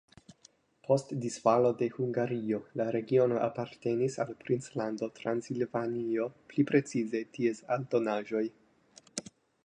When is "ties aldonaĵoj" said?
7.37-8.43